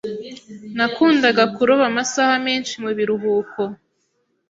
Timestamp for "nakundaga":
0.77-1.43